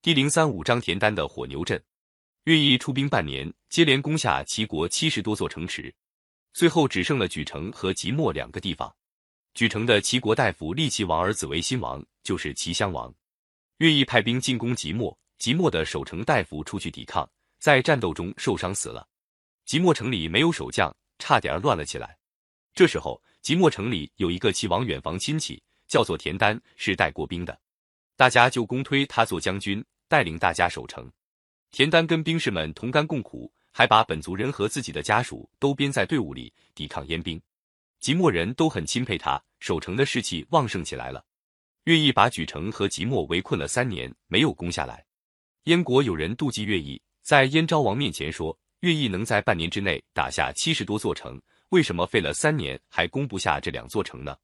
[0.00, 1.82] 第零三五章田单的火牛阵。
[2.44, 5.92] 乐毅出兵半年，接连攻下齐国七十多座城池，
[6.52, 8.94] 最后只剩了莒城和即墨两个地方。
[9.56, 13.12] 莒城的齐国大夫立齐王儿子为新王，就是齐襄王。
[13.78, 17.28] 乐毅派兵进攻即墨，即墨的守城大夫出去抵抗，
[17.58, 19.04] 在战斗中受伤死了。
[19.64, 22.16] 即墨城里没有守将，差点乱了起来。
[22.72, 27.60] 这时候，即墨城里有一个齐王远房亲戚，叫做田丹，是带过兵的，
[28.18, 31.08] 大家就公推他做将军，带领大家守城。
[31.70, 37.40] 田丹跟兵士们同甘共苦，还把本族人和自己的家属都编在队伍里抵抗燕兵。
[38.00, 41.24] 即墨人都很钦佩他，守城的士气旺盛起来了。
[41.84, 45.06] 乐毅把莒城和即墨围困了三年，没有攻下来。
[45.66, 54.36] 燕国有人妒忌乐毅，在燕昭王面前说，乐毅能在半年之内打下七十多座城，为什么费了三年还攻不下这两座城呢？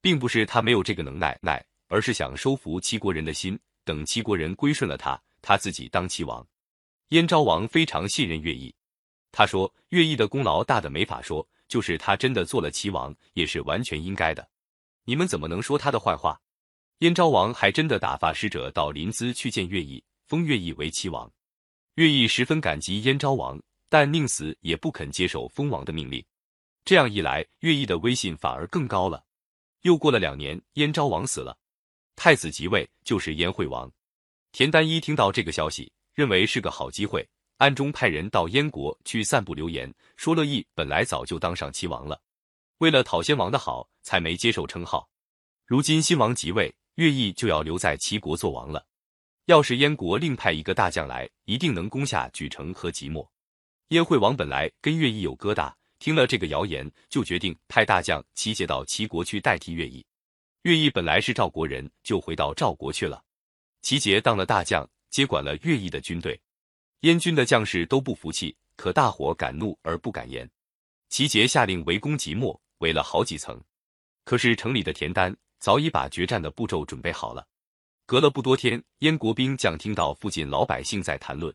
[0.00, 6.46] 并不是他没有这个能耐，耐，而是想收服齐国人的心，等齐国人归顺了他，他自己当齐王。
[7.08, 8.72] 燕昭王非常信任乐毅，
[9.32, 14.48] 他说乐毅的功劳大的没法说，就是他真的做了齐王，也是完全应该的。
[15.04, 16.40] 你们怎么能说他的坏话？
[16.98, 21.28] 燕昭王还真的打发使者到临淄去见乐毅，封乐毅为齐王。
[21.96, 26.24] 乐毅十分感激燕昭王，但宁死也不肯接受封王的命令。
[26.84, 29.24] 这样一来，乐毅的威信反而更高了。
[29.82, 31.56] 又过了两年，燕昭王死了，
[32.22, 33.90] 太子即位，就是燕惠王。
[34.52, 35.90] 田单一听到这个消息。
[36.12, 42.20] 认为是个好机会，暗中派人到燕国去散布流言，说乐毅本来早就当上齐王了，
[42.76, 45.08] 为了讨先王的好，才没接受称号。
[45.64, 48.84] 如今新王即位，乐毅就要留在齐国做王了。
[49.46, 53.26] 要是燕国另派一个大将来，一定能攻下莒城和即墨。
[53.88, 60.04] 燕惠王本来跟乐毅有疙瘩，听了这个谣言，就决定派大将齐杰到齐国去代替乐毅。
[60.62, 63.24] 乐毅本来是赵国人，就回到赵国去了。
[63.82, 64.88] 齐杰当了大将。
[65.10, 66.40] 接管了乐毅的军队，
[67.00, 70.48] 燕军的将士都不服气，可大伙敢怒而不敢言。
[71.08, 73.60] 齐杰下令围攻即墨，围了好几层。
[74.24, 77.44] 可是城里的田丹早已把决战的步骤准备好了。
[78.06, 81.52] 隔了不多天，燕国兵将听到附近老百姓在谈论，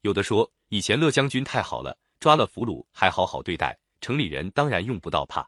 [0.00, 5.46] 有的说以前乐将军太好了，抓了俘虏还好好对待，城里人当然用不到怕。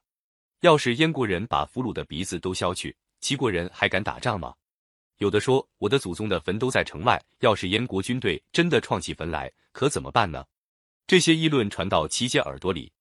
[0.60, 4.54] 要是燕国人把俘虏的鼻子都削去，齐国人还敢打仗吗？
[5.16, 10.44] 有的说，我的祖宗的坟都在城外，要是燕国军队真的创起坟来，可怎么办呢？
[11.06, 12.92] 这些议论传到齐杰耳朵里，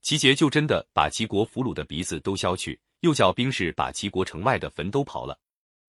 [0.00, 5.38] 齐杰就真的把齐国俘虏的鼻子都削去，又叫兵士把齐国城外的坟都刨了。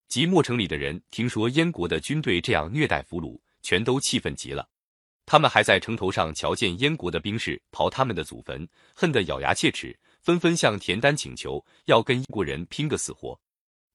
[0.10, 4.68] 即墨城里的人听说燕国的军队这样虐待俘虏，全都气愤极了。
[5.26, 13.38] 他们还在城头上瞧见燕国的兵士刨他们的祖坟，恨得咬牙切齿，纷纷向田丹请求，要跟英国人拼个死活。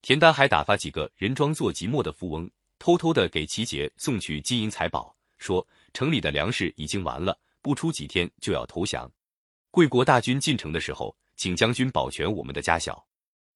[0.03, 2.47] 田丹还打发几个人装作即墨的富翁，
[2.77, 9.11] 偷偷的给齐杰送去金银财宝，说城里的粮食已经完了，不出几天就要投降。
[9.71, 13.03] 贵国大军进城的时候，请将军保全我们的家小。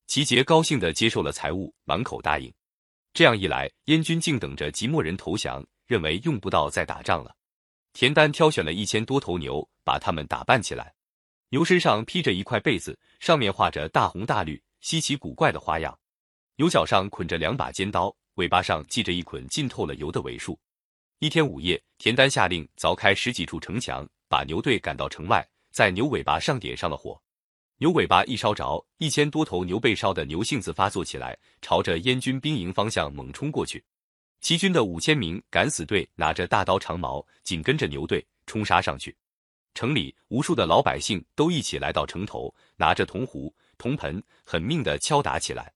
[0.08, 2.52] 齐杰高兴的接受了财物，满口答应。
[3.14, 7.36] 这样一来，燕军竟等着即墨人投降，认为用不到再打仗了。
[7.94, 10.96] 田丹挑选了一千多头牛，把它们打扮起来，
[11.54, 15.96] 牛身上披着一块被子，上面画着大红大绿、稀奇古怪的花样。
[16.56, 20.60] 牛角上捆着两把尖刀，尾巴上系着一捆浸透了油的尾束。
[21.20, 27.22] 一天午夜，田丹下令凿开十几处城墙，把牛队赶到城外，在牛尾巴上点上了火。
[27.78, 33.84] 牛尾巴一烧着，一千多头牛被烧的牛性子发作起来，朝着燕军兵营方向猛冲过去。
[34.42, 39.16] 齐军的五千名敢死队拿着大刀长矛，紧跟着牛队冲杀上去。
[39.74, 45.74] 城里无数的老百姓都一起来到城头，拿着铜壶、铜盆，狠命的敲打起来。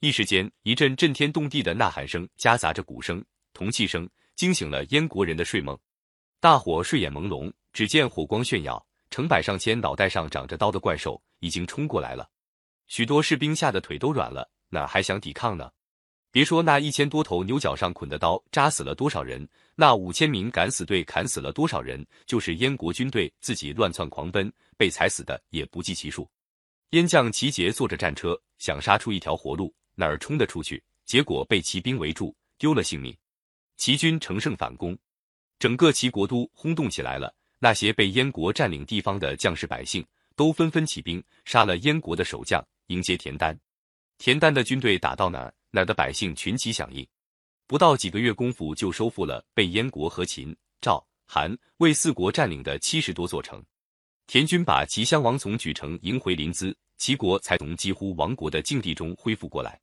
[0.00, 5.78] 一时间，一阵震天动地的呐喊声夹杂着鼓声、铜器声，惊醒了燕国人的睡梦。
[6.40, 12.28] 大伙睡眼朦胧，只见火光炫耀，成百上千脑袋上长着刀的怪兽已经冲过来了。
[12.88, 15.70] 许多士兵吓得腿都软了，哪还想抵抗呢？
[16.32, 26.26] 别说那一千多头牛角上捆的刀扎死了多少人，那五千名敢死队砍死了多少人，就是燕国军队自己乱窜狂奔，被踩死的也不计其数。
[26.90, 29.72] 燕将齐杰坐着战车，想杀出一条活路。
[29.94, 30.82] 哪儿冲得出去？
[31.04, 33.14] 结果被骑兵围住，丢了性命。
[33.76, 34.96] 齐军乘胜反攻，
[35.58, 37.34] 整个齐国都轰动起来了。
[37.58, 40.02] 那些被燕国占领地方的将士百姓
[40.34, 43.58] 都纷纷起兵，杀了燕国的守将，迎接田丹。
[44.16, 47.04] 田丹的军队打到哪儿，哪得百姓群起响应。
[47.66, 53.60] 不到几个月功夫，就收复了被燕国和秦、赵、韩、魏四国占领的七十多座城。
[54.28, 56.72] 田军把齐襄王从莒城迎回临淄。
[56.98, 59.80] 齐国才从几乎亡国的境地中恢复过来。